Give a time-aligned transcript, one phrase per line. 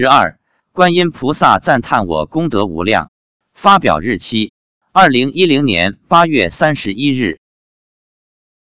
[0.00, 0.38] 十二，
[0.72, 3.10] 观音菩萨赞叹我功德无量。
[3.52, 4.50] 发表日期：
[4.92, 7.38] 二零一零年八月三十一日。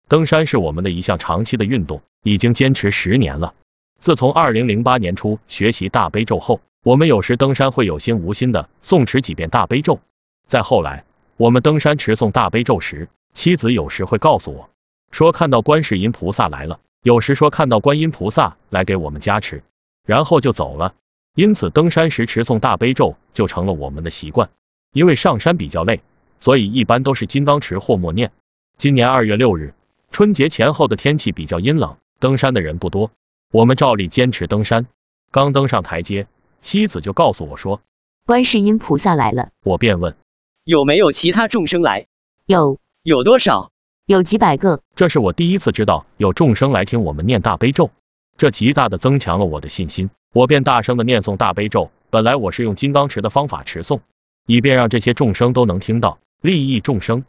[0.07, 3.55] 登山是我们的一项长期的运动，已经坚持十年了。
[3.99, 9.99] 自从二零零八年初学习大悲咒后，我们有时登山会有心无心的诵持几遍大悲咒。
[10.47, 11.05] 再后来，
[11.37, 14.71] 我们登山持诵大悲咒时，妻子有时会告诉我，
[15.11, 19.65] 说看到观世音菩萨来了，有时说看到观音菩萨来给我们加持，
[20.07, 20.95] 然后就走了。
[21.35, 24.51] 因此，登山时持诵大悲咒就成了我们的习惯。
[24.93, 26.01] 因为上山比较累，
[26.39, 28.31] 所以一般都是金刚持或默念。
[28.79, 29.75] 今年二月六日，
[30.13, 33.11] 春节前后的天气比较阴冷，登山的人不多，
[33.51, 34.87] 我们照例坚持登山。
[35.33, 36.29] 刚登上台阶，
[36.61, 37.81] 妻子就告诉我说，
[38.25, 39.49] 观世音菩萨来了。
[39.65, 40.17] 我便问。
[40.63, 42.07] 有没有其他众生来？
[42.47, 43.73] 有，有多少？
[44.07, 44.83] 有几百个。
[44.95, 47.91] 这是我第一次知道有众生来听我们念大悲咒，
[48.37, 50.11] 这极大的增强了我的信心。
[50.33, 51.91] 我便大声的念诵大悲咒。
[52.11, 54.01] 本来我是用金刚持的方法持诵，
[54.47, 57.25] 以便让这些众生都能听到，利益众生。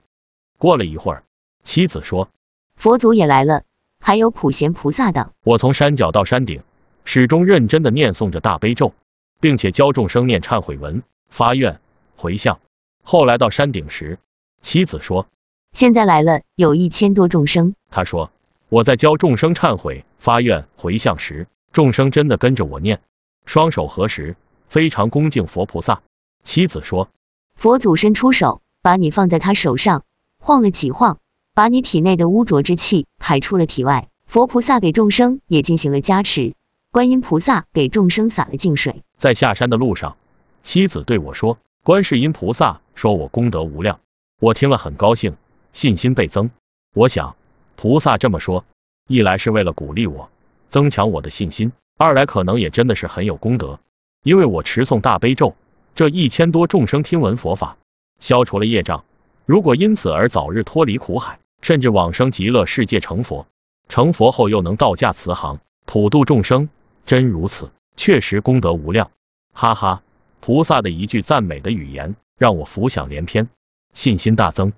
[0.57, 1.23] 过了一会儿，
[1.63, 2.29] 妻子说，
[2.75, 3.63] 佛祖也来了，
[3.99, 5.31] 还有普贤菩萨等。
[5.43, 6.61] 我从山脚到山顶，
[7.03, 8.93] 始终认真的念诵着大悲咒，
[9.39, 11.79] 并且教众生念忏悔文，发愿
[12.15, 12.59] 回向。
[13.03, 14.19] 后来到山顶时，
[14.61, 15.27] 妻子说
[15.73, 18.31] ：“现在来了，有一千多众生。”他说
[18.69, 23.01] ：“我在教众生忏悔、发愿、回向时，众生真的跟着我念，
[23.45, 24.35] 双手合十，
[24.67, 26.01] 非常恭敬佛菩萨。”
[26.43, 27.09] 妻子说
[27.55, 30.03] ：“佛祖伸出手，把你放在他手上，
[30.39, 31.19] 晃了几晃，
[31.53, 34.09] 把你体内的污浊之气排出了体外。
[34.27, 36.55] 佛菩萨给众生也进行了加持，
[36.91, 40.17] 观音菩萨给众生洒了净水。”在下山的路上，
[40.63, 41.57] 妻子对我说。
[41.83, 43.99] 观世音菩萨说我功德无量，
[44.39, 45.37] 我听了很高兴，
[45.71, 46.49] 信心倍增。
[46.95, 47.35] 我想，
[47.75, 48.65] 菩萨这么说，
[49.07, 50.29] 一来是为了鼓励我，
[50.69, 53.79] 增强我的信心；二来可能也真的是很有功德，
[54.23, 55.55] 因为我持诵大悲咒，
[55.95, 57.77] 这一千多众生听闻佛法，
[58.19, 59.03] 消除了业障。
[59.45, 63.47] 如果因此而早日脱离苦海，甚至往生极乐世界成佛，
[63.89, 66.69] 成佛后又能道驾慈航，普度众生，
[67.05, 69.11] 真如此，确实功德无量。
[69.53, 70.01] 哈哈。
[70.41, 73.47] 菩萨的一句赞美的语言，让我浮想联翩，
[73.95, 74.73] 信心大增。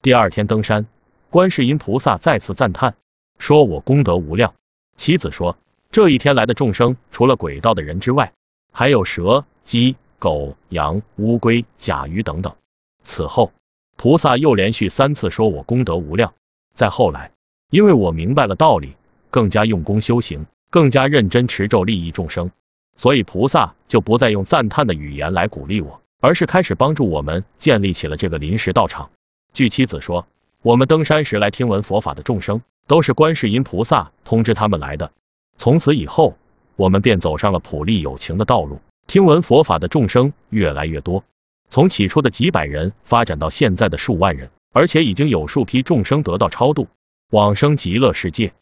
[0.00, 0.86] 第二天登山，
[1.32, 2.94] 观世音菩萨再次赞叹，
[3.38, 4.52] 说我功德无量。
[4.98, 5.56] 妻子说，
[5.90, 8.34] 这一天来的众生，除了轨道的人之外，
[8.70, 12.54] 还有蛇、鸡、狗、羊、乌龟、甲鱼等等。
[13.02, 13.50] 此后，
[13.96, 16.34] 菩萨又连续三次说我功德无量。
[16.74, 17.30] 再后来，
[17.70, 18.94] 因为我明白了道理，
[19.30, 22.50] 更加用功修行，更加认真持咒利益众生。
[22.98, 29.08] 所以菩萨就不再用赞叹的语言来鼓励我，而是开始帮助我们建立起了这个临时道场。
[29.54, 30.26] 据妻子说，
[30.62, 35.10] 我们登山时来听闻佛法的众生，都是观世音菩萨通知他们来的。
[35.58, 36.36] 从此以后，
[36.76, 41.24] 我们便走上了普利有情的道路，听闻佛法的众生越来越多，
[41.68, 46.86] 从起初的几百人发展到现在的数万人，而且已经有数批众生得到超度，
[47.30, 48.52] 往生极乐世界。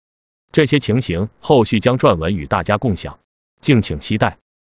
[0.53, 3.19] 这些情形后续将撰文与大家共享。
[3.61, 4.39] 敬请期待。